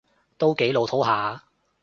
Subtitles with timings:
[0.39, 1.43] 都幾老套吓